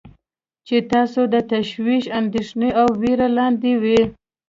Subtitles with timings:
[0.67, 4.01] چې تاسو د تشویش، اندیښنې او ویرې لاندې وی.